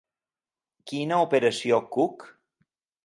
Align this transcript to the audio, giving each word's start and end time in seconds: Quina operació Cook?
Quina 0.91 1.19
operació 1.27 1.81
Cook? 1.97 2.29